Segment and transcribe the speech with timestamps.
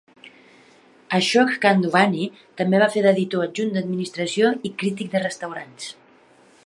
[1.17, 2.25] Ashok Chandwani
[2.61, 5.93] també va fer d'editor adjunt d'administració i crític de restaurants.